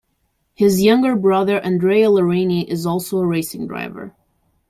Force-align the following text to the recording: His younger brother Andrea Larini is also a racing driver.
His 0.55 0.81
younger 0.81 1.15
brother 1.15 1.59
Andrea 1.63 2.07
Larini 2.07 2.65
is 2.67 2.87
also 2.87 3.17
a 3.19 3.27
racing 3.27 3.67
driver. 3.67 4.15